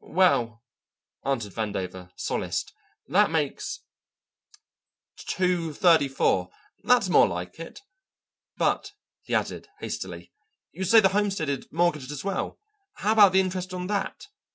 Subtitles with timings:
[0.00, 0.62] "Well,"
[1.22, 2.72] answered Vandover, solaced,
[3.08, 3.80] "that makes
[5.18, 6.48] two thirty four;
[6.82, 7.82] that's more like it.
[8.56, 10.32] But," he added, hastily,
[10.70, 12.58] "you say the homestead is mortgaged as well;
[12.94, 14.28] how about the interest on that?"